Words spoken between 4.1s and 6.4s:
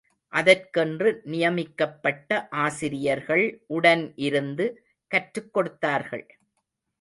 இருந்து கற்றுக் கொடுத்தார்கள்.